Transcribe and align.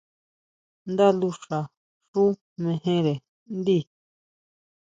Ndá 0.91 1.07
luxa 1.19 1.59
xú 2.09 2.23
mejere 2.63 3.15
ndíi. 3.57 3.83